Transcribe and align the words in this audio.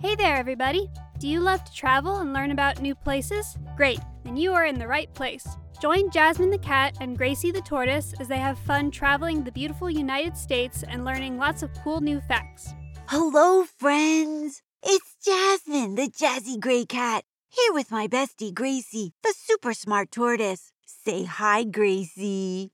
Hey 0.00 0.14
there, 0.14 0.36
everybody! 0.36 0.88
Do 1.18 1.28
you 1.28 1.40
love 1.40 1.62
to 1.62 1.74
travel 1.74 2.20
and 2.20 2.32
learn 2.32 2.52
about 2.52 2.80
new 2.80 2.94
places? 2.94 3.58
Great, 3.76 4.00
then 4.24 4.34
you 4.34 4.54
are 4.54 4.64
in 4.64 4.78
the 4.78 4.88
right 4.88 5.12
place. 5.12 5.46
Join 5.78 6.10
Jasmine 6.10 6.48
the 6.48 6.56
cat 6.56 6.96
and 7.02 7.18
Gracie 7.18 7.50
the 7.50 7.60
tortoise 7.60 8.14
as 8.18 8.26
they 8.26 8.38
have 8.38 8.58
fun 8.60 8.90
traveling 8.90 9.44
the 9.44 9.52
beautiful 9.52 9.90
United 9.90 10.38
States 10.38 10.82
and 10.88 11.04
learning 11.04 11.36
lots 11.36 11.62
of 11.62 11.68
cool 11.84 12.00
new 12.00 12.18
facts. 12.22 12.72
Hello, 13.08 13.66
friends! 13.78 14.62
It's 14.82 15.16
Jasmine, 15.22 15.96
the 15.96 16.08
jazzy 16.08 16.58
gray 16.58 16.86
cat, 16.86 17.24
here 17.50 17.74
with 17.74 17.90
my 17.90 18.08
bestie 18.08 18.54
Gracie, 18.54 19.12
the 19.22 19.34
super 19.36 19.74
smart 19.74 20.10
tortoise. 20.10 20.72
Say 20.86 21.24
hi, 21.24 21.64
Gracie. 21.64 22.70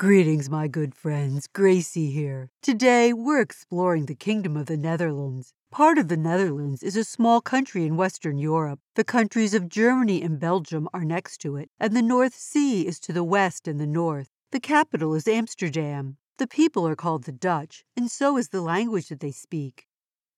Greetings, 0.00 0.50
my 0.50 0.66
good 0.66 0.92
friends. 0.92 1.46
Gracie 1.46 2.10
here. 2.10 2.50
Today, 2.62 3.12
we're 3.12 3.40
exploring 3.40 4.06
the 4.06 4.16
Kingdom 4.16 4.56
of 4.56 4.66
the 4.66 4.76
Netherlands. 4.76 5.54
Part 5.74 5.98
of 5.98 6.06
the 6.06 6.16
Netherlands 6.16 6.84
is 6.84 6.96
a 6.96 7.02
small 7.02 7.40
country 7.40 7.84
in 7.84 7.96
Western 7.96 8.38
Europe. 8.38 8.78
The 8.94 9.02
countries 9.02 9.54
of 9.54 9.68
Germany 9.68 10.22
and 10.22 10.38
Belgium 10.38 10.88
are 10.94 11.04
next 11.04 11.38
to 11.38 11.56
it, 11.56 11.68
and 11.80 11.96
the 11.96 12.00
North 12.00 12.36
Sea 12.36 12.86
is 12.86 13.00
to 13.00 13.12
the 13.12 13.24
west 13.24 13.66
and 13.66 13.80
the 13.80 13.86
north. 13.88 14.30
The 14.52 14.60
capital 14.60 15.16
is 15.16 15.26
Amsterdam. 15.26 16.16
The 16.38 16.46
people 16.46 16.86
are 16.86 16.94
called 16.94 17.24
the 17.24 17.32
Dutch, 17.32 17.84
and 17.96 18.08
so 18.08 18.36
is 18.36 18.50
the 18.50 18.60
language 18.60 19.08
that 19.08 19.18
they 19.18 19.32
speak. 19.32 19.88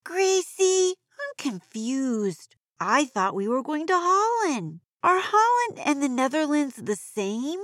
Gracie, 0.07 0.95
I'm 1.21 1.35
confused. 1.37 2.57
I 2.81 3.05
thought 3.05 3.35
we 3.35 3.47
were 3.47 3.63
going 3.63 3.87
to 3.89 3.95
Holland. 3.95 4.81
Are 5.03 5.21
Holland 5.21 5.87
and 5.87 6.03
the 6.03 6.09
Netherlands 6.09 6.77
the 6.77 6.97
same? 6.97 7.61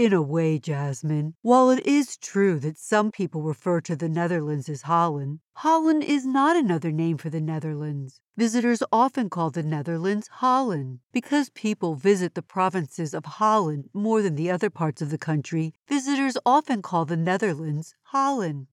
In 0.00 0.14
a 0.14 0.22
way, 0.22 0.58
Jasmine, 0.58 1.34
while 1.42 1.68
it 1.68 1.86
is 1.86 2.16
true 2.16 2.58
that 2.60 2.78
some 2.78 3.10
people 3.10 3.42
refer 3.42 3.82
to 3.82 3.94
the 3.94 4.08
Netherlands 4.08 4.66
as 4.70 4.88
Holland, 4.88 5.40
Holland 5.56 6.02
is 6.02 6.24
not 6.24 6.56
another 6.56 6.90
name 6.90 7.18
for 7.18 7.28
the 7.28 7.38
Netherlands. 7.38 8.18
Visitors 8.34 8.82
often 8.90 9.28
call 9.28 9.50
the 9.50 9.62
Netherlands 9.62 10.26
Holland. 10.28 11.00
Because 11.12 11.50
people 11.50 11.96
visit 11.96 12.34
the 12.34 12.40
provinces 12.40 13.12
of 13.12 13.26
Holland 13.26 13.90
more 13.92 14.22
than 14.22 14.36
the 14.36 14.50
other 14.50 14.70
parts 14.70 15.02
of 15.02 15.10
the 15.10 15.18
country, 15.18 15.74
visitors 15.86 16.38
often 16.46 16.80
call 16.80 17.04
the 17.04 17.18
Netherlands 17.18 17.94
Holland. 18.04 18.68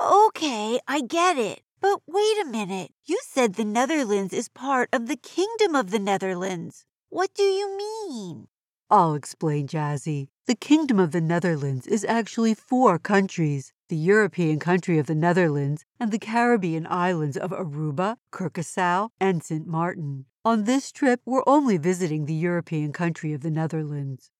Okay, 0.00 0.80
I 0.88 1.02
get 1.02 1.36
it. 1.36 1.60
But 1.82 2.00
wait 2.06 2.40
a 2.40 2.46
minute. 2.46 2.92
You 3.04 3.20
said 3.24 3.56
the 3.56 3.64
Netherlands 3.66 4.32
is 4.32 4.48
part 4.48 4.88
of 4.90 5.06
the 5.06 5.18
Kingdom 5.18 5.76
of 5.76 5.90
the 5.90 5.98
Netherlands. 5.98 6.86
What 7.10 7.34
do 7.34 7.42
you 7.42 7.76
mean? 7.76 8.48
I'll 8.92 9.14
explain, 9.14 9.68
Jazzy. 9.68 10.28
The 10.46 10.54
Kingdom 10.54 10.98
of 10.98 11.12
the 11.12 11.20
Netherlands 11.22 11.86
is 11.86 12.04
actually 12.04 12.52
four 12.52 12.98
countries 12.98 13.72
the 13.88 13.96
European 13.96 14.58
country 14.58 14.98
of 14.98 15.06
the 15.06 15.14
Netherlands 15.14 15.86
and 15.98 16.12
the 16.12 16.18
Caribbean 16.18 16.86
islands 16.86 17.38
of 17.38 17.52
Aruba, 17.52 18.18
Curacao, 18.36 19.08
and 19.18 19.42
St. 19.42 19.66
Martin. 19.66 20.26
On 20.44 20.64
this 20.64 20.92
trip, 20.92 21.22
we're 21.24 21.42
only 21.46 21.78
visiting 21.78 22.26
the 22.26 22.34
European 22.34 22.92
country 22.92 23.32
of 23.32 23.40
the 23.40 23.50
Netherlands. 23.50 24.30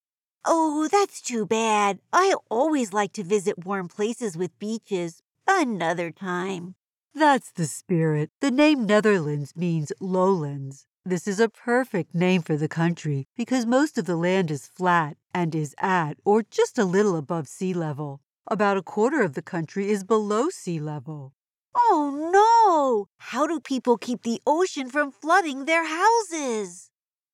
Oh, 0.44 0.86
that's 0.86 1.22
too 1.22 1.46
bad. 1.46 2.00
I 2.12 2.34
always 2.50 2.92
like 2.92 3.14
to 3.14 3.24
visit 3.24 3.64
warm 3.64 3.88
places 3.88 4.36
with 4.36 4.58
beaches. 4.58 5.22
Another 5.48 6.10
time. 6.10 6.74
That's 7.14 7.50
the 7.52 7.66
spirit. 7.66 8.28
The 8.42 8.50
name 8.50 8.84
Netherlands 8.84 9.54
means 9.56 9.92
lowlands. 9.98 10.86
This 11.04 11.26
is 11.26 11.40
a 11.40 11.48
perfect 11.48 12.14
name 12.14 12.42
for 12.42 12.56
the 12.56 12.68
country 12.68 13.26
because 13.36 13.66
most 13.66 13.98
of 13.98 14.04
the 14.04 14.14
land 14.14 14.52
is 14.52 14.68
flat 14.68 15.16
and 15.34 15.52
is 15.52 15.74
at 15.78 16.16
or 16.24 16.44
just 16.44 16.78
a 16.78 16.84
little 16.84 17.16
above 17.16 17.48
sea 17.48 17.74
level. 17.74 18.20
About 18.46 18.76
a 18.76 18.82
quarter 18.82 19.20
of 19.20 19.34
the 19.34 19.42
country 19.42 19.90
is 19.90 20.04
below 20.04 20.48
sea 20.48 20.78
level. 20.78 21.32
Oh 21.74 22.30
no! 22.32 23.08
How 23.18 23.48
do 23.48 23.58
people 23.58 23.98
keep 23.98 24.22
the 24.22 24.40
ocean 24.46 24.88
from 24.88 25.10
flooding 25.10 25.64
their 25.64 25.84
houses? 25.84 26.90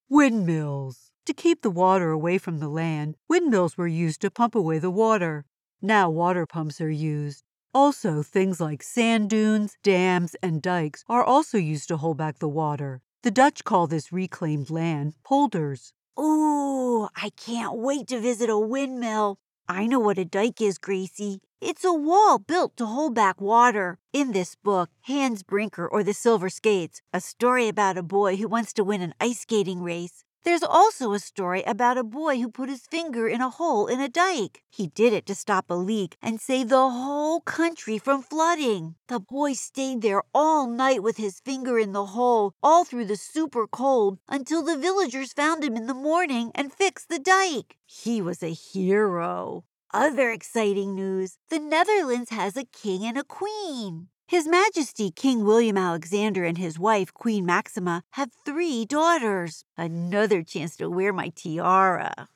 Windmills. 0.09 1.11
To 1.27 1.35
keep 1.35 1.61
the 1.61 1.71
water 1.71 2.11
away 2.11 2.39
from 2.39 2.61
the 2.61 2.69
land, 2.69 3.17
windmills 3.29 3.77
were 3.77 3.87
used 3.87 4.23
to 4.23 4.31
pump 4.31 4.55
away 4.55 4.79
the 4.79 4.91
water. 4.91 5.45
Now 5.83 6.09
water 6.09 6.47
pumps 6.47 6.81
are 6.81 6.89
used. 6.89 7.45
Also, 7.75 8.23
things 8.23 8.63
like 8.63 8.83
sand 8.83 9.29
dunes, 9.29 9.77
dams, 9.83 10.35
and 10.43 10.63
dikes 10.63 11.05
are 11.07 11.23
also 11.23 11.59
used 11.59 11.89
to 11.89 11.99
hold 11.99 12.17
back 12.17 12.39
the 12.39 12.49
water. 12.49 13.03
The 13.25 13.33
Dutch 13.33 13.65
call 13.65 13.89
this 13.89 14.13
reclaimed 14.13 14.71
land 14.71 15.15
polders. 15.25 15.93
Ooh, 16.21 17.09
I 17.17 17.31
can't 17.31 17.77
wait 17.77 18.07
to 18.09 18.21
visit 18.21 18.49
a 18.49 18.57
windmill. 18.57 19.39
I 19.69 19.89
know 19.89 19.99
what 19.99 20.19
a 20.19 20.25
dike 20.25 20.61
is, 20.61 20.79
Gracie. 20.79 21.41
It's 21.61 21.85
a 21.85 21.93
wall 21.93 22.39
built 22.39 22.77
to 22.77 22.87
hold 22.87 23.17
back 23.17 23.41
water. 23.41 23.99
In 24.13 24.31
this 24.31 24.55
book, 24.55 24.91
Hans 25.01 25.43
Brinker 25.43 25.89
or 25.89 26.05
the 26.05 26.15
Silver 26.15 26.49
Skates, 26.49 27.03
a 27.13 27.21
story 27.21 27.67
about 27.67 27.99
a 27.99 28.05
boy 28.05 28.37
who 28.37 28.47
wants 28.47 28.73
to 28.75 28.85
win 28.85 29.03
an 29.03 29.15
ice 29.21 29.41
skating 29.41 29.83
race, 29.83 30.23
there's 30.49 30.63
also 30.63 31.13
a 31.13 31.19
story 31.19 31.63
about 31.65 31.99
a 31.99 32.03
boy 32.03 32.39
who 32.39 32.49
put 32.49 32.71
his 32.71 32.87
finger 32.87 33.29
in 33.29 33.43
a 33.43 33.51
hole 33.51 33.87
in 33.87 34.01
a 34.01 34.09
dike. 34.09 34.63
He 34.71 34.87
did 34.87 35.13
it 35.13 35.27
to 35.27 35.35
stop 35.35 35.67
a 35.69 35.75
leak 35.75 36.17
and 36.23 36.41
save 36.41 36.71
the 36.71 36.89
whole 36.89 37.43
country 37.43 37.99
from 37.99 38.23
flooding. 38.23 38.95
The 39.09 39.21
boy 39.21 39.53
stayed 39.53 40.01
there 40.01 40.23
all 40.33 40.67
night 40.67 41.03
with 41.03 41.19
his 41.19 41.39
finger 41.39 41.79
in 41.79 41.93
the 41.93 42.07
hole, 42.17 42.55
all 42.63 42.87
through 42.87 43.05
the 43.05 43.17
super 43.17 43.67
cold, 43.67 44.21
until 44.27 44.63
the 44.63 44.79
villagers 44.79 45.35
found 45.35 45.63
him 45.63 45.77
in 45.77 45.87
the 45.87 45.93
morning 45.93 46.51
and 46.55 46.73
fixed 46.73 47.11
the 47.11 47.19
dike. 47.19 47.77
He 47.85 48.23
was 48.23 48.43
a 48.43 48.55
hero. 48.55 49.65
Other 49.93 50.31
exciting 50.31 50.95
news 50.95 51.37
the 51.51 51.59
Netherlands 51.59 52.31
has 52.31 52.57
a 52.57 52.65
king 52.65 53.05
and 53.05 53.19
a 53.19 53.25
queen. 53.25 54.09
His 54.31 54.47
Majesty 54.47 55.11
King 55.11 55.47
William 55.47 55.79
Alexander 55.79 56.45
and 56.45 56.59
his 56.59 56.79
wife 56.79 57.15
Queen 57.15 57.47
Maxima 57.47 58.03
have 58.11 58.31
three 58.45 58.85
daughters. 58.85 59.65
Another 59.75 60.43
chance 60.43 60.77
to 60.77 60.91
wear 60.91 61.15
my 61.15 61.31
tiara. 61.31 62.29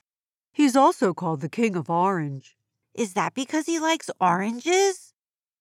He's 0.54 0.74
also 0.74 1.12
called 1.12 1.42
the 1.42 1.50
King 1.50 1.76
of 1.76 1.90
Orange. 1.90 2.56
Is 2.94 3.12
that 3.12 3.34
because 3.34 3.66
he 3.66 3.78
likes 3.78 4.08
oranges? 4.18 5.12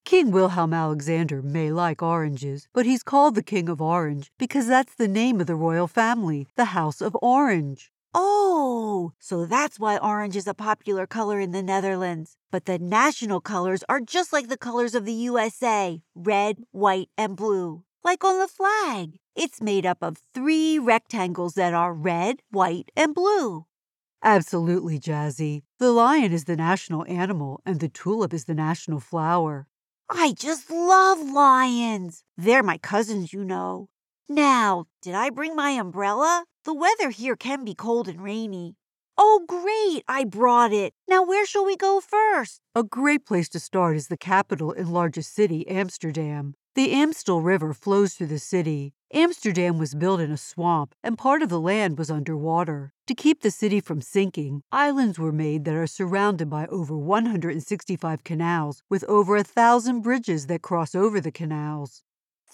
King 0.05 0.31
Willem 0.31 0.73
Alexander 0.73 1.41
may 1.41 1.69
like 1.69 2.01
oranges, 2.01 2.69
but 2.71 2.85
he's 2.85 3.03
called 3.03 3.35
the 3.35 3.43
King 3.43 3.67
of 3.67 3.81
Orange 3.81 4.31
because 4.37 4.67
that's 4.67 4.95
the 4.95 5.09
name 5.09 5.41
of 5.41 5.47
the 5.47 5.55
royal 5.55 5.89
family, 5.89 6.47
the 6.55 6.71
House 6.71 7.01
of 7.01 7.13
Orange. 7.21 7.91
Oh, 8.13 9.13
so 9.19 9.45
that's 9.45 9.79
why 9.79 9.97
orange 9.97 10.35
is 10.35 10.47
a 10.47 10.53
popular 10.53 11.07
color 11.07 11.39
in 11.39 11.51
the 11.51 11.63
Netherlands. 11.63 12.35
But 12.51 12.66
the 12.66 12.77
national 12.77 13.39
colors 13.41 13.83
are 13.88 14.01
just 14.01 14.33
like 14.33 14.49
the 14.49 14.57
colors 14.57 14.95
of 14.95 15.05
the 15.05 15.13
USA 15.13 16.01
red, 16.16 16.57
white, 16.72 17.09
and 17.17 17.35
blue. 17.35 17.83
Like 18.03 18.23
on 18.23 18.39
the 18.39 18.47
flag. 18.47 19.17
It's 19.35 19.61
made 19.61 19.85
up 19.85 19.99
of 20.01 20.17
three 20.33 20.77
rectangles 20.77 21.53
that 21.53 21.73
are 21.73 21.94
red, 21.94 22.41
white, 22.49 22.89
and 22.97 23.13
blue. 23.16 23.66
Absolutely, 24.23 24.99
Jazzy. 24.99 25.61
The 25.79 25.91
lion 25.91 26.33
is 26.33 26.43
the 26.45 26.55
national 26.57 27.05
animal, 27.07 27.61
and 27.66 27.79
the 27.79 27.89
tulip 27.89 28.33
is 28.33 28.45
the 28.45 28.53
national 28.53 28.99
flower. 28.99 29.67
I 30.09 30.33
just 30.33 30.69
love 30.69 31.22
lions. 31.22 32.23
They're 32.38 32.63
my 32.63 32.78
cousins, 32.78 33.31
you 33.31 33.45
know. 33.45 33.88
Now, 34.31 34.85
did 35.01 35.13
I 35.13 35.29
bring 35.29 35.57
my 35.57 35.71
umbrella? 35.71 36.45
The 36.63 36.73
weather 36.73 37.09
here 37.09 37.35
can 37.35 37.65
be 37.65 37.75
cold 37.75 38.07
and 38.07 38.21
rainy. 38.21 38.77
Oh, 39.17 39.43
great! 39.45 40.05
I 40.07 40.23
brought 40.23 40.71
it. 40.71 40.93
Now, 41.05 41.21
where 41.21 41.45
shall 41.45 41.65
we 41.65 41.75
go 41.75 41.99
first? 41.99 42.61
A 42.73 42.81
great 42.81 43.25
place 43.25 43.49
to 43.49 43.59
start 43.59 43.97
is 43.97 44.07
the 44.07 44.15
capital 44.15 44.71
and 44.71 44.93
largest 44.93 45.35
city, 45.35 45.67
Amsterdam. 45.67 46.55
The 46.75 46.93
Amstel 46.93 47.41
River 47.41 47.73
flows 47.73 48.13
through 48.13 48.27
the 48.27 48.39
city. 48.39 48.93
Amsterdam 49.13 49.77
was 49.77 49.95
built 49.95 50.21
in 50.21 50.31
a 50.31 50.37
swamp, 50.37 50.95
and 51.03 51.17
part 51.17 51.41
of 51.41 51.49
the 51.49 51.59
land 51.59 51.97
was 51.97 52.09
underwater. 52.09 52.93
To 53.07 53.13
keep 53.13 53.41
the 53.41 53.51
city 53.51 53.81
from 53.81 53.99
sinking, 53.99 54.61
islands 54.71 55.19
were 55.19 55.33
made 55.33 55.65
that 55.65 55.75
are 55.75 55.87
surrounded 55.87 56.49
by 56.49 56.67
over 56.67 56.95
165 56.95 58.23
canals, 58.23 58.81
with 58.89 59.03
over 59.09 59.35
a 59.35 59.43
thousand 59.43 60.03
bridges 60.03 60.47
that 60.47 60.61
cross 60.61 60.95
over 60.95 61.19
the 61.19 61.33
canals. 61.33 62.03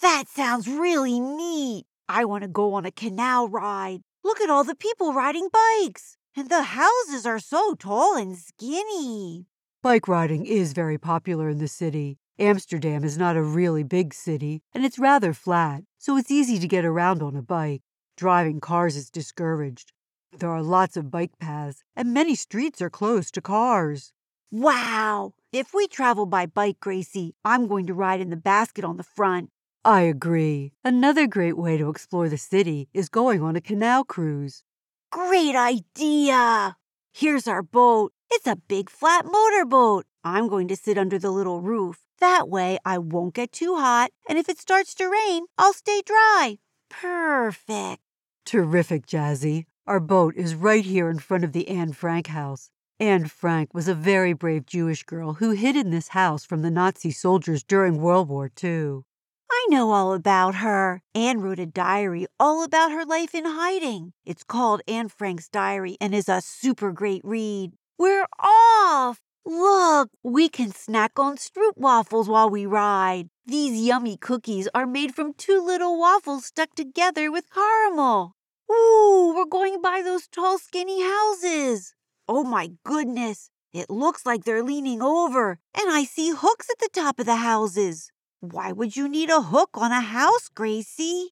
That 0.00 0.24
sounds 0.28 0.68
really 0.68 1.18
neat. 1.18 1.86
I 2.08 2.24
want 2.24 2.42
to 2.42 2.48
go 2.48 2.74
on 2.74 2.86
a 2.86 2.92
canal 2.92 3.48
ride. 3.48 4.00
Look 4.22 4.40
at 4.40 4.48
all 4.48 4.62
the 4.62 4.76
people 4.76 5.12
riding 5.12 5.48
bikes. 5.52 6.16
And 6.36 6.48
the 6.48 6.62
houses 6.62 7.26
are 7.26 7.40
so 7.40 7.74
tall 7.74 8.16
and 8.16 8.36
skinny. 8.36 9.46
Bike 9.82 10.06
riding 10.06 10.46
is 10.46 10.72
very 10.72 10.98
popular 10.98 11.48
in 11.48 11.58
the 11.58 11.66
city. 11.66 12.18
Amsterdam 12.38 13.02
is 13.02 13.18
not 13.18 13.36
a 13.36 13.42
really 13.42 13.82
big 13.82 14.14
city, 14.14 14.62
and 14.72 14.84
it's 14.84 15.00
rather 15.00 15.32
flat, 15.32 15.82
so 15.98 16.16
it's 16.16 16.30
easy 16.30 16.60
to 16.60 16.68
get 16.68 16.84
around 16.84 17.20
on 17.20 17.34
a 17.34 17.42
bike. 17.42 17.82
Driving 18.16 18.60
cars 18.60 18.94
is 18.94 19.10
discouraged. 19.10 19.92
There 20.38 20.50
are 20.50 20.62
lots 20.62 20.96
of 20.96 21.10
bike 21.10 21.36
paths, 21.40 21.82
and 21.96 22.14
many 22.14 22.36
streets 22.36 22.80
are 22.80 22.90
closed 22.90 23.34
to 23.34 23.40
cars. 23.40 24.12
Wow! 24.52 25.34
If 25.52 25.74
we 25.74 25.88
travel 25.88 26.26
by 26.26 26.46
bike, 26.46 26.78
Gracie, 26.78 27.34
I'm 27.44 27.66
going 27.66 27.86
to 27.86 27.94
ride 27.94 28.20
in 28.20 28.30
the 28.30 28.36
basket 28.36 28.84
on 28.84 28.96
the 28.96 29.02
front. 29.02 29.50
I 29.84 30.02
agree. 30.02 30.72
Another 30.84 31.26
great 31.26 31.56
way 31.56 31.76
to 31.76 31.88
explore 31.88 32.28
the 32.28 32.36
city 32.36 32.88
is 32.92 33.08
going 33.08 33.42
on 33.42 33.56
a 33.56 33.60
canal 33.60 34.04
cruise. 34.04 34.64
Great 35.10 35.54
idea! 35.54 36.76
Here's 37.12 37.48
our 37.48 37.62
boat. 37.62 38.12
It's 38.30 38.46
a 38.46 38.56
big 38.56 38.90
flat 38.90 39.24
motorboat. 39.24 40.06
I'm 40.22 40.48
going 40.48 40.68
to 40.68 40.76
sit 40.76 40.98
under 40.98 41.18
the 41.18 41.30
little 41.30 41.60
roof. 41.60 42.00
That 42.20 42.48
way 42.48 42.78
I 42.84 42.98
won't 42.98 43.34
get 43.34 43.52
too 43.52 43.76
hot, 43.76 44.10
and 44.28 44.38
if 44.38 44.48
it 44.48 44.58
starts 44.60 44.94
to 44.96 45.08
rain, 45.08 45.46
I'll 45.56 45.72
stay 45.72 46.02
dry. 46.04 46.58
Perfect. 46.90 48.02
Terrific, 48.44 49.06
Jazzy. 49.06 49.64
Our 49.86 50.00
boat 50.00 50.34
is 50.36 50.54
right 50.54 50.84
here 50.84 51.08
in 51.08 51.18
front 51.18 51.44
of 51.44 51.52
the 51.52 51.68
Anne 51.68 51.92
Frank 51.92 52.26
house. 52.26 52.70
Anne 53.00 53.26
Frank 53.26 53.72
was 53.72 53.88
a 53.88 53.94
very 53.94 54.32
brave 54.32 54.66
Jewish 54.66 55.04
girl 55.04 55.34
who 55.34 55.52
hid 55.52 55.76
in 55.76 55.90
this 55.90 56.08
house 56.08 56.44
from 56.44 56.62
the 56.62 56.70
Nazi 56.70 57.10
soldiers 57.10 57.62
during 57.62 58.00
World 58.00 58.28
War 58.28 58.50
II. 58.62 59.04
I 59.50 59.66
know 59.70 59.90
all 59.90 60.12
about 60.12 60.56
her. 60.56 61.02
Anne 61.14 61.40
wrote 61.40 61.58
a 61.58 61.66
diary 61.66 62.26
all 62.38 62.62
about 62.62 62.92
her 62.92 63.04
life 63.04 63.34
in 63.34 63.44
hiding. 63.44 64.12
It's 64.24 64.44
called 64.44 64.82
Anne 64.86 65.08
Frank's 65.08 65.48
Diary 65.48 65.96
and 66.00 66.14
is 66.14 66.28
a 66.28 66.40
super 66.40 66.92
great 66.92 67.22
read. 67.24 67.72
We're 67.98 68.26
off! 68.38 69.20
Look, 69.44 70.10
we 70.22 70.50
can 70.50 70.72
snack 70.72 71.18
on 71.18 71.36
Stroop 71.38 71.76
waffles 71.76 72.28
while 72.28 72.50
we 72.50 72.66
ride. 72.66 73.30
These 73.46 73.80
yummy 73.80 74.18
cookies 74.18 74.68
are 74.74 74.86
made 74.86 75.14
from 75.14 75.32
two 75.32 75.64
little 75.64 75.98
waffles 75.98 76.44
stuck 76.44 76.74
together 76.74 77.32
with 77.32 77.50
caramel. 77.50 78.34
Ooh, 78.70 79.32
we're 79.34 79.46
going 79.46 79.80
by 79.80 80.02
those 80.02 80.28
tall, 80.28 80.58
skinny 80.58 81.02
houses. 81.02 81.94
Oh 82.28 82.44
my 82.44 82.72
goodness, 82.84 83.48
it 83.72 83.88
looks 83.88 84.26
like 84.26 84.44
they're 84.44 84.62
leaning 84.62 85.00
over, 85.00 85.58
and 85.74 85.90
I 85.90 86.04
see 86.04 86.30
hooks 86.30 86.68
at 86.70 86.78
the 86.78 86.90
top 86.92 87.18
of 87.18 87.24
the 87.24 87.36
houses. 87.36 88.10
Why 88.40 88.70
would 88.70 88.94
you 88.94 89.08
need 89.08 89.30
a 89.30 89.42
hook 89.42 89.70
on 89.74 89.90
a 89.90 90.00
house, 90.00 90.48
Gracie? 90.48 91.30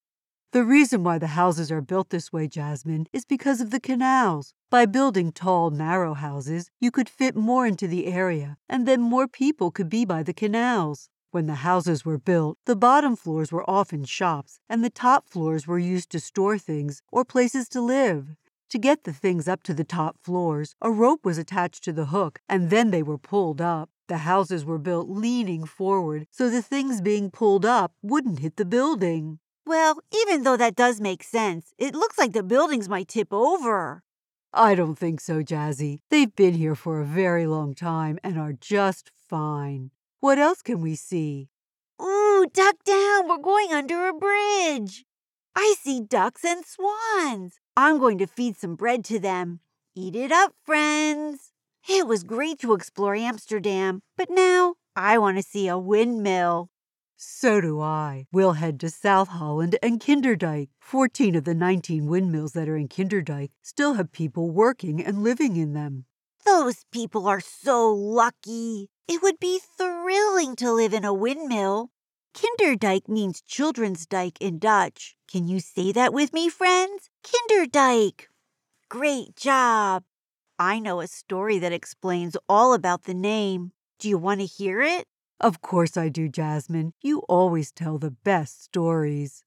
The 0.50 0.64
reason 0.64 1.04
why 1.04 1.18
the 1.18 1.38
houses 1.38 1.70
are 1.70 1.80
built 1.80 2.10
this 2.10 2.32
way, 2.32 2.48
Jasmine, 2.48 3.06
is 3.12 3.24
because 3.24 3.60
of 3.60 3.70
the 3.70 3.78
canals. 3.78 4.54
By 4.70 4.86
building 4.86 5.30
tall, 5.30 5.70
narrow 5.70 6.14
houses, 6.14 6.68
you 6.80 6.90
could 6.90 7.08
fit 7.08 7.36
more 7.36 7.64
into 7.64 7.86
the 7.86 8.08
area, 8.08 8.56
and 8.68 8.88
then 8.88 9.00
more 9.00 9.28
people 9.28 9.70
could 9.70 9.88
be 9.88 10.04
by 10.04 10.24
the 10.24 10.34
canals. 10.34 11.08
When 11.30 11.46
the 11.46 11.62
houses 11.62 12.04
were 12.04 12.18
built, 12.18 12.58
the 12.64 12.74
bottom 12.74 13.14
floors 13.14 13.52
were 13.52 13.70
often 13.70 14.04
shops, 14.04 14.58
and 14.68 14.82
the 14.82 14.90
top 14.90 15.28
floors 15.28 15.64
were 15.64 15.78
used 15.78 16.10
to 16.10 16.18
store 16.18 16.58
things 16.58 17.02
or 17.12 17.24
places 17.24 17.68
to 17.68 17.80
live. 17.80 18.34
To 18.70 18.78
get 18.78 19.04
the 19.04 19.12
things 19.12 19.46
up 19.46 19.62
to 19.62 19.74
the 19.74 19.84
top 19.84 20.16
floors, 20.24 20.74
a 20.82 20.90
rope 20.90 21.24
was 21.24 21.38
attached 21.38 21.84
to 21.84 21.92
the 21.92 22.06
hook, 22.06 22.40
and 22.48 22.68
then 22.68 22.90
they 22.90 23.04
were 23.04 23.16
pulled 23.16 23.60
up. 23.60 23.90
The 24.08 24.18
houses 24.18 24.64
were 24.64 24.78
built 24.78 25.08
leaning 25.08 25.64
forward, 25.64 26.28
so 26.30 26.48
the 26.48 26.62
things 26.62 27.00
being 27.00 27.30
pulled 27.30 27.66
up 27.66 27.92
wouldn't 28.02 28.38
hit 28.38 28.56
the 28.56 28.64
building. 28.64 29.40
Well, 29.66 29.98
even 30.14 30.44
though 30.44 30.56
that 30.56 30.76
does 30.76 31.00
make 31.00 31.24
sense, 31.24 31.74
it 31.76 31.94
looks 31.94 32.16
like 32.16 32.32
the 32.32 32.44
buildings 32.44 32.88
might 32.88 33.08
tip 33.08 33.32
over. 33.32 34.04
I 34.52 34.76
don't 34.76 34.94
think 34.94 35.20
so, 35.20 35.42
Jazzy. 35.42 35.98
They've 36.08 36.34
been 36.34 36.54
here 36.54 36.76
for 36.76 37.00
a 37.00 37.04
very 37.04 37.48
long 37.48 37.74
time 37.74 38.20
and 38.22 38.38
are 38.38 38.52
just 38.52 39.10
fine. 39.16 39.90
What 40.20 40.38
else 40.38 40.62
can 40.62 40.80
we 40.80 40.94
see? 40.94 41.48
Ooh, 42.00 42.46
duck 42.52 42.76
down. 42.84 43.28
We're 43.28 43.38
going 43.38 43.72
under 43.72 44.06
a 44.06 44.14
bridge. 44.14 45.04
I 45.56 45.74
see 45.80 46.00
ducks 46.00 46.44
and 46.44 46.64
swans. 46.64 47.58
I'm 47.76 47.98
going 47.98 48.18
to 48.18 48.26
feed 48.26 48.56
some 48.56 48.76
bread 48.76 49.04
to 49.06 49.18
them. 49.18 49.60
Eat 49.96 50.14
it 50.14 50.30
up, 50.30 50.52
friends. 50.64 51.52
It 51.88 52.08
was 52.08 52.24
great 52.24 52.58
to 52.60 52.74
explore 52.74 53.14
Amsterdam, 53.14 54.02
but 54.16 54.28
now 54.28 54.74
I 54.96 55.18
want 55.18 55.36
to 55.36 55.42
see 55.42 55.68
a 55.68 55.78
windmill. 55.78 56.68
So 57.16 57.60
do 57.60 57.80
I. 57.80 58.26
We'll 58.32 58.54
head 58.54 58.80
to 58.80 58.90
South 58.90 59.28
Holland 59.28 59.78
and 59.80 60.00
Kinderdijk. 60.00 60.68
Fourteen 60.80 61.36
of 61.36 61.44
the 61.44 61.54
19 61.54 62.08
windmills 62.08 62.54
that 62.54 62.68
are 62.68 62.76
in 62.76 62.88
Kinderdijk 62.88 63.50
still 63.62 63.94
have 63.94 64.10
people 64.10 64.50
working 64.50 65.00
and 65.00 65.22
living 65.22 65.56
in 65.56 65.74
them. 65.74 66.06
Those 66.44 66.84
people 66.90 67.28
are 67.28 67.40
so 67.40 67.92
lucky. 67.94 68.88
It 69.06 69.22
would 69.22 69.38
be 69.38 69.60
thrilling 69.78 70.56
to 70.56 70.72
live 70.72 70.92
in 70.92 71.04
a 71.04 71.14
windmill. 71.14 71.90
Kinderdijk 72.34 73.06
means 73.08 73.40
children's 73.40 74.06
dike 74.06 74.38
in 74.40 74.58
Dutch. 74.58 75.14
Can 75.30 75.46
you 75.46 75.60
say 75.60 75.92
that 75.92 76.12
with 76.12 76.32
me, 76.32 76.48
friends? 76.48 77.10
Kinderdijk. 77.22 78.26
Great 78.88 79.36
job. 79.36 80.02
I 80.58 80.78
know 80.78 81.00
a 81.00 81.06
story 81.06 81.58
that 81.58 81.72
explains 81.72 82.34
all 82.48 82.72
about 82.72 83.02
the 83.02 83.12
name. 83.12 83.72
Do 83.98 84.08
you 84.08 84.16
want 84.16 84.40
to 84.40 84.46
hear 84.46 84.80
it? 84.80 85.06
Of 85.38 85.60
course 85.60 85.98
I 85.98 86.08
do, 86.08 86.30
Jasmine. 86.30 86.92
You 87.02 87.20
always 87.28 87.70
tell 87.70 87.98
the 87.98 88.10
best 88.10 88.64
stories. 88.64 89.44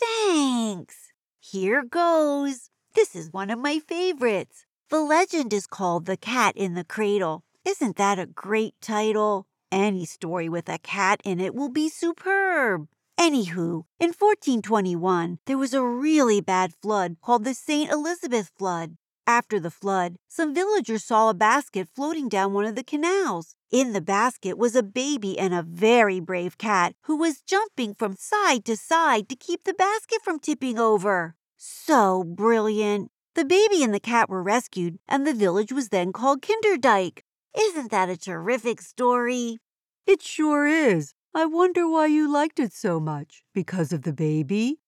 Thanks. 0.00 1.12
Here 1.38 1.84
goes. 1.84 2.70
This 2.94 3.14
is 3.14 3.32
one 3.32 3.50
of 3.50 3.60
my 3.60 3.78
favorites. 3.78 4.66
The 4.90 5.00
legend 5.00 5.52
is 5.52 5.68
called 5.68 6.06
The 6.06 6.16
Cat 6.16 6.56
in 6.56 6.74
the 6.74 6.84
Cradle. 6.84 7.44
Isn't 7.64 7.96
that 7.96 8.18
a 8.18 8.26
great 8.26 8.74
title? 8.80 9.46
Any 9.70 10.06
story 10.06 10.48
with 10.48 10.68
a 10.68 10.78
cat 10.78 11.20
in 11.24 11.38
it 11.38 11.54
will 11.54 11.68
be 11.68 11.88
superb. 11.88 12.88
Anywho, 13.18 13.84
in 14.00 14.14
1421, 14.16 15.38
there 15.46 15.58
was 15.58 15.74
a 15.74 15.84
really 15.84 16.40
bad 16.40 16.72
flood 16.82 17.16
called 17.22 17.44
the 17.44 17.54
St. 17.54 17.90
Elizabeth 17.92 18.50
Flood. 18.56 18.96
After 19.28 19.60
the 19.60 19.70
flood, 19.70 20.16
some 20.26 20.54
villagers 20.54 21.04
saw 21.04 21.28
a 21.28 21.34
basket 21.34 21.86
floating 21.94 22.30
down 22.30 22.54
one 22.54 22.64
of 22.64 22.76
the 22.76 22.82
canals. 22.82 23.56
In 23.70 23.92
the 23.92 24.00
basket 24.00 24.56
was 24.56 24.74
a 24.74 24.82
baby 24.82 25.38
and 25.38 25.52
a 25.52 25.62
very 25.62 26.18
brave 26.18 26.56
cat 26.56 26.94
who 27.02 27.14
was 27.14 27.42
jumping 27.42 27.94
from 27.94 28.16
side 28.16 28.64
to 28.64 28.74
side 28.74 29.28
to 29.28 29.36
keep 29.36 29.64
the 29.64 29.74
basket 29.74 30.22
from 30.24 30.38
tipping 30.38 30.78
over. 30.78 31.34
So 31.58 32.24
brilliant. 32.24 33.10
The 33.34 33.44
baby 33.44 33.84
and 33.84 33.92
the 33.92 34.00
cat 34.00 34.30
were 34.30 34.42
rescued, 34.42 34.98
and 35.06 35.26
the 35.26 35.34
village 35.34 35.72
was 35.72 35.90
then 35.90 36.10
called 36.10 36.40
Kinderdijk. 36.40 37.18
Isn't 37.54 37.90
that 37.90 38.08
a 38.08 38.16
terrific 38.16 38.80
story? 38.80 39.58
It 40.06 40.22
sure 40.22 40.66
is. 40.66 41.12
I 41.34 41.44
wonder 41.44 41.86
why 41.86 42.06
you 42.06 42.32
liked 42.32 42.58
it 42.58 42.72
so 42.72 42.98
much. 42.98 43.42
Because 43.52 43.92
of 43.92 44.04
the 44.04 44.14
baby? 44.14 44.78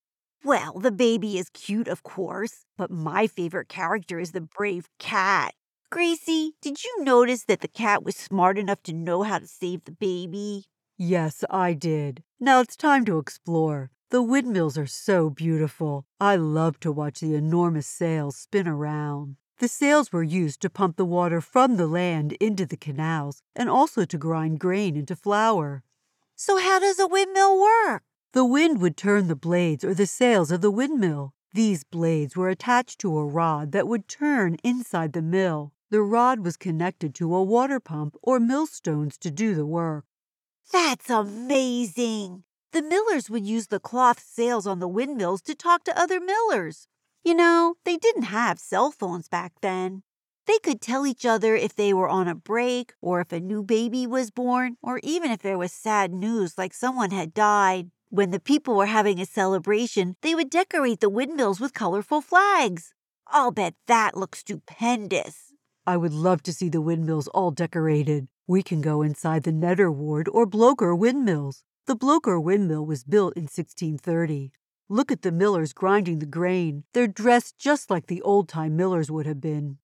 Well, 0.42 0.78
the 0.78 0.90
baby 0.90 1.37
is 1.37 1.50
cute, 1.50 1.87
of 1.87 2.02
course, 2.02 2.64
but 2.78 2.90
my 2.90 3.26
favorite 3.26 3.69
character 3.69 4.19
is 4.19 4.32
the 4.32 4.40
brave 4.40 4.88
cat. 4.98 5.54
Gracie, 5.90 6.54
did 6.62 6.82
you 6.82 7.04
notice 7.04 7.44
that 7.44 7.60
the 7.60 7.69
cat 7.69 8.02
was 8.02 8.16
smart 8.16 8.56
enough 8.56 8.82
to 8.84 8.94
know 8.94 9.22
how 9.22 9.38
to 9.38 9.46
save 9.46 9.84
the 9.84 9.92
baby? 9.92 10.64
Yes, 10.96 11.44
I 11.50 11.75
did. 11.75 12.22
Now 12.38 12.60
it's 12.60 12.76
time 12.76 13.04
to 13.04 13.19
explore. 13.19 13.90
The 14.10 14.22
windmills 14.22 14.78
are 14.78 14.87
so 14.87 15.28
beautiful. 15.28 16.06
I 16.19 16.37
love 16.37 16.81
to 16.81 16.90
watch 16.90 17.20
the 17.20 17.34
enormous 17.34 17.87
sails 17.87 18.37
spin 18.37 18.66
around. 18.66 19.37
The 19.58 19.69
sails 19.69 20.10
were 20.10 20.22
used 20.22 20.62
to 20.62 20.70
pump 20.70 20.96
the 20.96 21.04
water 21.04 21.42
from 21.42 21.76
the 21.76 21.87
land 21.87 22.32
into 22.40 22.64
the 22.64 22.78
canals 22.78 23.42
and 23.54 23.69
also 23.69 24.06
to 24.06 24.16
grind 24.16 24.58
grain 24.58 24.96
into 24.96 25.14
flour. 25.14 25.84
So, 26.34 26.56
how 26.58 26.78
does 26.78 26.98
a 26.98 27.06
windmill 27.06 27.60
work? 27.60 28.02
The 28.32 28.44
wind 28.44 28.80
would 28.80 28.96
turn 28.96 29.26
the 29.26 29.34
blades 29.34 29.84
or 29.84 29.92
the 29.92 30.06
sails 30.06 30.52
of 30.52 30.60
the 30.60 30.70
windmill. 30.70 31.34
These 31.52 31.82
blades 31.82 32.37
were 32.37 32.49
attached 32.49 33.00
to 33.00 33.18
a 33.18 33.26
rod 33.26 33.72
that 33.72 33.88
would 33.88 34.06
turn 34.06 34.56
inside 34.62 35.14
the 35.14 35.22
mill. 35.22 35.72
The 35.90 36.02
rod 36.02 36.44
was 36.44 36.56
connected 36.56 37.12
to 37.16 37.34
a 37.34 37.42
water 37.42 37.80
pump 37.80 38.14
or 38.22 38.38
millstones 38.38 39.18
to 39.18 39.32
do 39.32 39.56
the 39.56 39.66
work. 39.66 40.04
That's 40.72 41.10
amazing! 41.10 42.44
The 42.70 42.82
millers 42.82 43.28
would 43.28 43.44
use 43.44 43.66
the 43.66 43.80
cloth 43.80 44.20
sails 44.20 44.64
on 44.64 44.78
the 44.78 44.87
windmills 44.87 45.42
to 45.42 45.56
talk 45.56 45.82
to 45.84 46.00
other 46.00 46.20
millers. 46.20 46.87
You 47.25 47.34
know, 47.34 47.75
they 47.84 47.96
didn't 47.96 48.30
have 48.30 48.60
cell 48.60 48.92
phones 48.92 49.26
back 49.26 49.54
then. 49.60 50.04
They 50.46 50.58
could 50.58 50.80
tell 50.80 51.04
each 51.04 51.26
other 51.26 51.56
if 51.56 51.75
they 51.75 51.92
were 51.92 52.08
on 52.08 52.28
a 52.28 52.37
break, 52.37 52.94
or 53.00 53.20
if 53.20 53.32
a 53.32 53.40
new 53.40 53.64
baby 53.64 54.06
was 54.06 54.30
born, 54.30 54.76
or 54.82 55.00
even 55.02 55.32
if 55.32 55.42
there 55.42 55.58
was 55.58 55.72
sad 55.72 56.12
news 56.12 56.56
like 56.56 56.72
someone 56.72 57.10
had 57.10 57.34
died. 57.34 57.90
When 58.12 58.33
the 58.33 58.40
people 58.40 58.75
were 58.75 58.87
having 58.87 59.21
a 59.21 59.25
celebration, 59.25 60.17
they 60.21 60.35
would 60.35 60.50
decorate 60.50 60.99
the 60.99 61.09
windmills 61.09 61.61
with 61.61 61.75
colorful 61.75 62.21
flags. 62.21 62.93
I'll 63.29 63.52
bet 63.52 63.75
that 63.87 64.17
looks 64.17 64.40
stupendous. 64.40 65.52
I 65.87 65.97
would 65.97 66.12
love 66.12 66.43
to 66.43 66.52
see 66.52 66.69
the 66.69 66.81
windmills 66.81 67.29
all 67.29 67.52
decorated. 67.52 68.26
We 68.49 68.64
can 68.64 68.81
go 68.81 69.00
inside 69.02 69.45
the 69.45 69.52
Nederwaard 69.52 70.26
or 70.33 70.45
Blokweer 70.45 70.99
windmills. 70.99 71.62
The 71.87 71.95
Blokweer 71.95 72.43
windmill 72.43 72.85
was 72.85 73.05
built 73.05 73.37
in 73.37 73.45
1630. 73.45 74.50
Look 74.88 75.12
at 75.12 75.23
the 75.23 75.31
millers 75.31 75.73
grinding 75.73 76.19
the 76.19 76.26
grain. 76.26 76.83
They're 76.93 77.07
dressed 77.07 77.61
just 77.61 77.90
like 77.90 78.09
the 78.09 78.23
old 78.23 78.49
time 78.49 78.75
millers 78.75 79.09
would 79.09 79.26
have 79.26 79.40
been. 79.40 79.79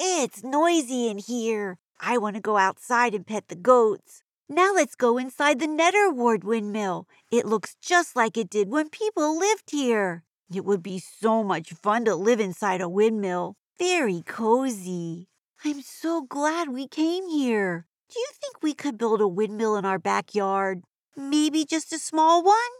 It's 0.00 0.42
noisy 0.42 1.06
in 1.06 1.18
here. 1.18 1.78
I 2.00 2.18
want 2.18 2.34
to 2.34 2.42
go 2.42 2.56
outside 2.56 3.14
and 3.14 3.24
pet 3.24 3.46
the 3.46 3.54
goats. 3.54 4.24
Now 4.50 4.72
let's 4.72 4.94
go 4.94 5.18
inside 5.18 5.58
the 5.58 5.66
Nederwaard 5.66 6.42
windmill. 6.42 7.06
It 7.30 7.44
looks 7.44 7.76
just 7.82 8.16
like 8.16 8.38
it 8.38 8.48
did 8.48 8.70
when 8.70 8.88
people 8.88 9.38
lived 9.38 9.70
here. 9.72 10.24
It 10.50 10.64
would 10.64 10.82
be 10.82 10.98
so 10.98 11.44
much 11.44 11.74
fun 11.74 12.06
to 12.06 12.14
live 12.14 12.40
inside 12.40 12.80
a 12.80 12.88
windmill. 12.88 13.56
Very 13.78 14.22
cozy. 14.24 15.28
I'm 15.66 15.82
so 15.82 16.22
glad 16.22 16.70
we 16.70 16.88
came 16.88 17.28
here. 17.28 17.86
Do 18.08 18.18
you 18.18 18.28
think 18.40 18.62
we 18.62 18.72
could 18.72 18.96
build 18.96 19.20
a 19.20 19.28
windmill 19.28 19.76
in 19.76 19.84
our 19.84 19.98
backyard? 19.98 20.82
Maybe 21.14 21.66
just 21.66 21.92
a 21.92 21.98
small 21.98 22.42
one? 22.42 22.72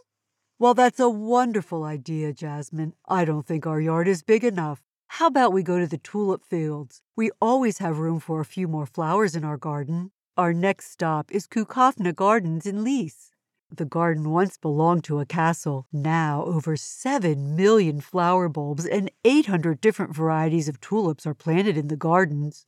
Well, 0.57 0.73
that's 0.73 0.99
a 0.99 1.07
wonderful 1.07 1.83
idea, 1.83 2.33
Jasmine. 2.33 2.93
I 3.07 3.25
don't 3.25 3.45
think 3.45 3.67
our 3.67 3.79
yard 3.79 4.07
is 4.07 4.23
big 4.23 4.43
enough. 4.43 4.81
How 5.07 5.27
about 5.27 5.53
we 5.53 5.61
go 5.61 5.77
to 5.77 5.85
the 5.85 5.99
tulip 5.99 6.43
fields? 6.43 7.03
We 7.15 7.29
always 7.39 7.77
have 7.77 7.99
room 7.99 8.19
for 8.19 8.41
a 8.41 8.45
few 8.45 8.67
more 8.67 8.87
flowers 8.87 9.35
in 9.35 9.43
our 9.43 9.57
garden. 9.57 10.09
Our 10.39 10.53
next 10.53 10.91
stop 10.91 11.33
is 11.33 11.47
Keukenhof 11.47 12.15
Gardens 12.15 12.65
in 12.65 12.81
Lisse. 12.81 13.31
The 13.75 13.83
garden 13.83 14.29
once 14.29 14.55
belonged 14.55 15.03
to 15.03 15.19
a 15.19 15.25
castle. 15.25 15.85
Now, 15.91 16.45
over 16.45 16.77
7 16.77 17.57
million 17.57 17.99
flower 17.99 18.47
bulbs 18.47 18.85
and 18.85 19.11
800 19.25 19.81
different 19.81 20.15
varieties 20.15 20.69
of 20.69 20.79
tulips 20.79 21.27
are 21.27 21.33
planted 21.33 21.75
in 21.75 21.89
the 21.89 21.97
gardens. 21.97 22.65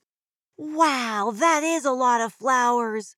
Wow, 0.58 1.32
that 1.34 1.64
is 1.64 1.86
a 1.86 1.94
lot 1.94 2.20
of 2.20 2.34
flowers. 2.34 3.16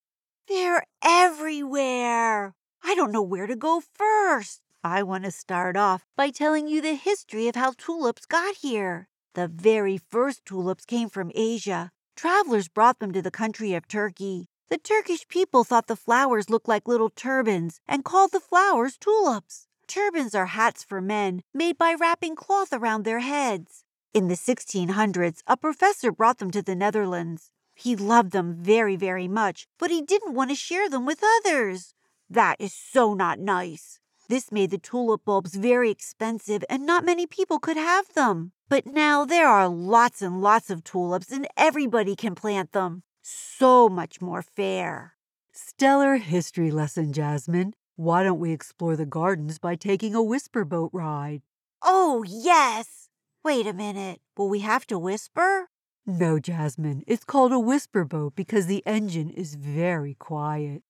They're 0.47 0.85
everywhere. 1.03 2.53
I 2.83 2.93
don't 2.93 3.11
know 3.11 3.23
where 3.23 3.47
to 3.47 3.55
go 3.55 3.81
first. 3.81 4.61
I 4.83 5.01
want 5.01 5.23
to 5.23 5.31
start 5.31 5.75
off 5.75 6.05
by 6.15 6.29
telling 6.29 6.67
you 6.67 6.79
the 6.79 6.93
history 6.93 7.47
of 7.47 7.55
how 7.55 7.73
tulips 7.75 8.27
got 8.27 8.57
here. 8.57 9.07
The 9.33 9.47
very 9.47 9.97
first 9.97 10.45
tulips 10.45 10.85
came 10.85 11.09
from 11.09 11.31
Asia. 11.33 11.91
Travelers 12.15 12.67
brought 12.67 12.99
them 12.99 13.11
to 13.11 13.21
the 13.21 13.31
country 13.31 13.73
of 13.73 13.87
Turkey. 13.87 14.47
The 14.69 14.77
Turkish 14.77 15.27
people 15.27 15.63
thought 15.63 15.87
the 15.87 15.95
flowers 15.95 16.49
looked 16.49 16.67
like 16.67 16.87
little 16.87 17.09
turbans 17.09 17.81
and 17.87 18.05
called 18.05 18.31
the 18.31 18.39
flowers 18.39 18.97
tulips. 18.97 19.67
Turbans 19.87 20.33
are 20.33 20.47
hats 20.47 20.83
for 20.83 21.01
men 21.01 21.41
made 21.53 21.77
by 21.77 21.93
wrapping 21.93 22.35
cloth 22.35 22.71
around 22.71 23.03
their 23.03 23.19
heads. 23.19 23.83
In 24.13 24.27
the 24.27 24.35
1600s, 24.35 25.41
a 25.47 25.57
professor 25.57 26.11
brought 26.11 26.37
them 26.37 26.51
to 26.51 26.61
the 26.61 26.75
Netherlands. 26.75 27.51
He 27.75 27.95
loved 27.95 28.31
them 28.31 28.55
very, 28.55 28.95
very 28.95 29.27
much, 29.27 29.67
but 29.79 29.91
he 29.91 30.01
didn't 30.01 30.35
want 30.35 30.51
to 30.51 30.55
share 30.55 30.89
them 30.89 31.05
with 31.05 31.23
others. 31.39 31.93
That 32.29 32.55
is 32.59 32.73
so 32.73 33.13
not 33.13 33.39
nice. 33.39 33.99
This 34.33 34.51
made 34.51 34.71
the 34.71 34.79
tulip 34.79 35.25
bulbs 35.25 35.53
very 35.53 35.91
expensive 35.91 36.63
and 36.67 36.87
not 36.87 37.05
many 37.05 37.27
people 37.27 37.59
could 37.59 37.77
have 37.77 38.11
them. 38.15 38.51
But 38.67 38.87
now 38.87 39.25
there 39.25 39.47
are 39.47 39.69
lots 39.69 40.23
and 40.23 40.41
lots 40.41 40.71
of 40.71 40.83
tulips 40.83 41.31
and 41.31 41.47
everybody 41.55 42.15
can 42.15 42.33
plant 42.33 42.71
them. 42.71 43.03
So 43.21 43.87
much 43.89 44.21
more 44.21 44.41
fair. 44.41 45.13
Stellar 45.51 46.15
history 46.15 46.71
lesson, 46.71 47.13
Jasmine. 47.13 47.75
Why 47.95 48.23
don't 48.23 48.39
we 48.39 48.51
explore 48.51 48.95
the 48.95 49.05
gardens 49.05 49.59
by 49.59 49.75
taking 49.75 50.15
a 50.15 50.23
whisper 50.23 50.65
boat 50.65 50.89
ride? 50.93 51.43
Oh, 51.83 52.25
yes. 52.27 53.09
Wait 53.43 53.67
a 53.67 53.71
minute. 53.71 54.19
Will 54.35 54.49
we 54.49 54.61
have 54.61 54.87
to 54.87 54.97
whisper? 54.97 55.69
No, 56.07 56.39
Jasmine. 56.39 57.03
It's 57.05 57.23
called 57.23 57.51
a 57.51 57.59
whisper 57.59 58.03
boat 58.03 58.33
because 58.35 58.65
the 58.65 58.81
engine 58.87 59.29
is 59.29 59.53
very 59.53 60.15
quiet. 60.15 60.81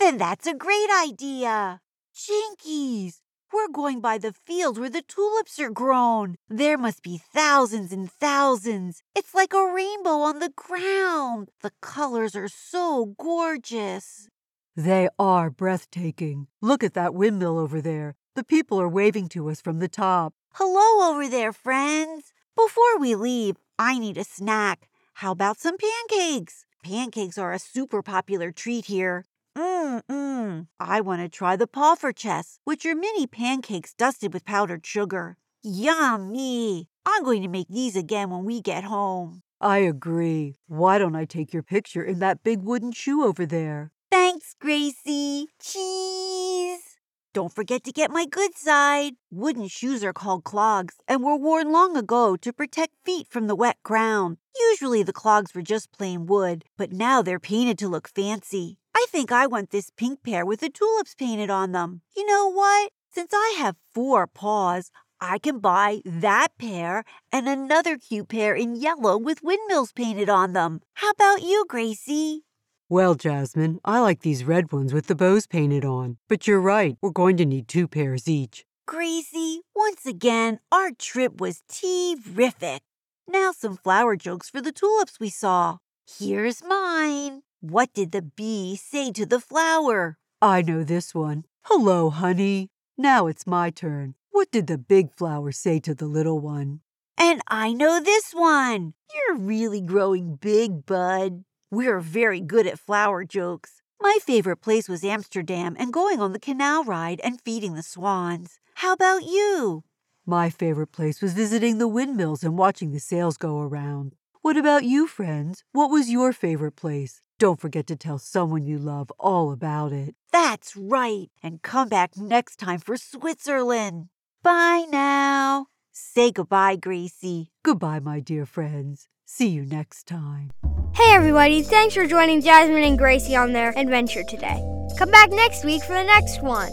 Then 0.00 0.18
that's 0.18 0.48
a 0.48 0.52
great 0.52 0.90
idea. 0.90 1.80
Jinkies! 2.18 3.20
We're 3.52 3.68
going 3.68 4.00
by 4.00 4.18
the 4.18 4.32
field 4.32 4.76
where 4.76 4.90
the 4.90 5.02
tulips 5.02 5.60
are 5.60 5.70
grown. 5.70 6.34
There 6.48 6.76
must 6.76 7.04
be 7.04 7.16
thousands 7.32 7.92
and 7.92 8.10
thousands. 8.10 9.04
It's 9.14 9.34
like 9.34 9.52
a 9.54 9.72
rainbow 9.72 10.18
on 10.22 10.40
the 10.40 10.50
ground. 10.56 11.50
The 11.62 11.70
colors 11.80 12.34
are 12.34 12.48
so 12.48 13.14
gorgeous. 13.18 14.28
They 14.74 15.08
are 15.16 15.48
breathtaking. 15.48 16.48
Look 16.60 16.82
at 16.82 16.94
that 16.94 17.14
windmill 17.14 17.56
over 17.56 17.80
there. 17.80 18.16
The 18.34 18.42
people 18.42 18.80
are 18.80 18.88
waving 18.88 19.28
to 19.28 19.48
us 19.48 19.60
from 19.60 19.78
the 19.78 19.88
top. 19.88 20.34
Hello 20.54 21.08
over 21.08 21.28
there, 21.28 21.52
friends. 21.52 22.32
Before 22.56 22.98
we 22.98 23.14
leave, 23.14 23.58
I 23.78 24.00
need 24.00 24.18
a 24.18 24.24
snack. 24.24 24.88
How 25.14 25.30
about 25.30 25.60
some 25.60 25.76
pancakes? 25.78 26.66
Pancakes 26.82 27.38
are 27.38 27.52
a 27.52 27.60
super 27.60 28.02
popular 28.02 28.50
treat 28.50 28.86
here. 28.86 29.24
Mmm. 29.58 30.68
I 30.78 31.00
want 31.00 31.20
to 31.20 31.28
try 31.28 31.56
the 31.56 31.66
poffertjes, 31.66 32.58
which 32.62 32.86
are 32.86 32.94
mini 32.94 33.26
pancakes 33.26 33.92
dusted 33.92 34.32
with 34.32 34.44
powdered 34.44 34.86
sugar. 34.86 35.36
Yummy! 35.62 36.88
I'm 37.04 37.24
going 37.24 37.42
to 37.42 37.48
make 37.48 37.68
these 37.68 37.96
again 37.96 38.30
when 38.30 38.44
we 38.44 38.60
get 38.60 38.84
home. 38.84 39.42
I 39.60 39.78
agree. 39.78 40.54
Why 40.68 40.98
don't 40.98 41.16
I 41.16 41.24
take 41.24 41.52
your 41.52 41.64
picture 41.64 42.04
in 42.04 42.20
that 42.20 42.44
big 42.44 42.62
wooden 42.62 42.92
shoe 42.92 43.24
over 43.24 43.44
there? 43.44 43.90
Thanks, 44.12 44.54
Gracie. 44.60 45.48
Cheese! 45.60 46.98
Don't 47.34 47.52
forget 47.52 47.82
to 47.84 47.92
get 47.92 48.12
my 48.12 48.26
good 48.26 48.56
side. 48.56 49.14
Wooden 49.30 49.66
shoes 49.66 50.04
are 50.04 50.12
called 50.12 50.44
clogs 50.44 50.94
and 51.08 51.24
were 51.24 51.36
worn 51.36 51.72
long 51.72 51.96
ago 51.96 52.36
to 52.36 52.52
protect 52.52 52.94
feet 53.04 53.26
from 53.28 53.48
the 53.48 53.56
wet 53.56 53.78
ground. 53.82 54.38
Usually 54.70 55.02
the 55.02 55.12
clogs 55.12 55.54
were 55.54 55.62
just 55.62 55.90
plain 55.90 56.26
wood, 56.26 56.64
but 56.76 56.92
now 56.92 57.22
they're 57.22 57.40
painted 57.40 57.78
to 57.78 57.88
look 57.88 58.08
fancy. 58.08 58.77
I 59.00 59.06
think 59.10 59.30
I 59.30 59.46
want 59.46 59.70
this 59.70 59.92
pink 59.96 60.24
pair 60.24 60.44
with 60.44 60.58
the 60.58 60.68
tulips 60.68 61.14
painted 61.14 61.50
on 61.50 61.70
them. 61.70 62.00
You 62.16 62.26
know 62.26 62.50
what? 62.50 62.90
Since 63.08 63.30
I 63.32 63.54
have 63.58 63.76
four 63.94 64.26
paws, 64.26 64.90
I 65.20 65.38
can 65.38 65.60
buy 65.60 66.00
that 66.04 66.48
pair 66.58 67.04
and 67.30 67.48
another 67.48 67.96
cute 67.96 68.28
pair 68.28 68.56
in 68.56 68.74
yellow 68.74 69.16
with 69.16 69.44
windmills 69.44 69.92
painted 69.92 70.28
on 70.28 70.52
them. 70.52 70.80
How 70.94 71.10
about 71.10 71.42
you, 71.42 71.64
Gracie? 71.68 72.42
Well, 72.88 73.14
Jasmine, 73.14 73.78
I 73.84 74.00
like 74.00 74.22
these 74.22 74.42
red 74.42 74.72
ones 74.72 74.92
with 74.92 75.06
the 75.06 75.14
bows 75.14 75.46
painted 75.46 75.84
on. 75.84 76.16
But 76.28 76.48
you're 76.48 76.60
right, 76.60 76.96
we're 77.00 77.10
going 77.10 77.36
to 77.36 77.46
need 77.46 77.68
two 77.68 77.86
pairs 77.86 78.26
each. 78.26 78.64
Gracie, 78.84 79.60
once 79.76 80.06
again, 80.06 80.58
our 80.72 80.90
trip 80.90 81.40
was 81.40 81.62
terrific. 81.68 82.82
Now 83.28 83.52
some 83.52 83.76
flower 83.76 84.16
jokes 84.16 84.50
for 84.50 84.60
the 84.60 84.72
tulips 84.72 85.20
we 85.20 85.30
saw. 85.30 85.76
Here's 86.18 86.64
mine. 86.64 87.42
What 87.60 87.92
did 87.92 88.12
the 88.12 88.22
bee 88.22 88.76
say 88.76 89.10
to 89.10 89.26
the 89.26 89.40
flower? 89.40 90.16
I 90.40 90.62
know 90.62 90.84
this 90.84 91.12
one. 91.12 91.44
Hello, 91.64 92.08
honey. 92.08 92.68
Now 92.96 93.26
it's 93.26 93.48
my 93.48 93.70
turn. 93.70 94.14
What 94.30 94.52
did 94.52 94.68
the 94.68 94.78
big 94.78 95.12
flower 95.12 95.50
say 95.50 95.80
to 95.80 95.92
the 95.92 96.06
little 96.06 96.38
one? 96.38 96.82
And 97.16 97.40
I 97.48 97.72
know 97.72 97.98
this 98.00 98.30
one. 98.32 98.94
You're 99.12 99.38
really 99.38 99.80
growing 99.80 100.36
big, 100.36 100.86
bud. 100.86 101.42
We're 101.68 101.98
very 101.98 102.40
good 102.40 102.68
at 102.68 102.78
flower 102.78 103.24
jokes. 103.24 103.82
My 104.00 104.18
favorite 104.22 104.58
place 104.58 104.88
was 104.88 105.02
Amsterdam 105.02 105.74
and 105.80 105.92
going 105.92 106.20
on 106.20 106.32
the 106.32 106.38
canal 106.38 106.84
ride 106.84 107.20
and 107.24 107.40
feeding 107.40 107.74
the 107.74 107.82
swans. 107.82 108.60
How 108.76 108.92
about 108.92 109.24
you? 109.24 109.82
My 110.24 110.48
favorite 110.48 110.92
place 110.92 111.20
was 111.20 111.32
visiting 111.32 111.78
the 111.78 111.88
windmills 111.88 112.44
and 112.44 112.56
watching 112.56 112.92
the 112.92 113.00
sails 113.00 113.36
go 113.36 113.58
around. 113.58 114.14
What 114.42 114.56
about 114.56 114.84
you, 114.84 115.08
friends? 115.08 115.64
What 115.72 115.90
was 115.90 116.08
your 116.08 116.32
favorite 116.32 116.76
place? 116.76 117.20
Don't 117.38 117.60
forget 117.60 117.86
to 117.86 117.94
tell 117.94 118.18
someone 118.18 118.66
you 118.66 118.78
love 118.78 119.12
all 119.20 119.52
about 119.52 119.92
it. 119.92 120.16
That's 120.32 120.76
right. 120.76 121.28
And 121.40 121.62
come 121.62 121.88
back 121.88 122.16
next 122.16 122.56
time 122.56 122.80
for 122.80 122.96
Switzerland. 122.96 124.08
Bye 124.42 124.86
now. 124.90 125.66
Say 125.92 126.32
goodbye, 126.32 126.74
Gracie. 126.76 127.50
Goodbye, 127.62 128.00
my 128.00 128.18
dear 128.18 128.44
friends. 128.44 129.08
See 129.24 129.50
you 129.50 129.64
next 129.64 130.08
time. 130.08 130.50
Hey, 130.94 131.12
everybody. 131.12 131.62
Thanks 131.62 131.94
for 131.94 132.06
joining 132.06 132.40
Jasmine 132.40 132.82
and 132.82 132.98
Gracie 132.98 133.36
on 133.36 133.52
their 133.52 133.76
adventure 133.78 134.24
today. 134.24 134.60
Come 134.98 135.10
back 135.12 135.30
next 135.30 135.64
week 135.64 135.84
for 135.84 135.94
the 135.94 136.02
next 136.02 136.42
one. 136.42 136.72